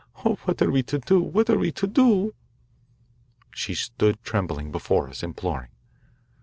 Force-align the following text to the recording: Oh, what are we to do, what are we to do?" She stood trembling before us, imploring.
Oh, 0.25 0.33
what 0.45 0.59
are 0.63 0.71
we 0.71 0.81
to 0.81 0.97
do, 0.97 1.21
what 1.21 1.47
are 1.51 1.59
we 1.59 1.71
to 1.73 1.85
do?" 1.85 2.33
She 3.51 3.75
stood 3.75 4.23
trembling 4.23 4.71
before 4.71 5.07
us, 5.07 5.21
imploring. 5.21 5.69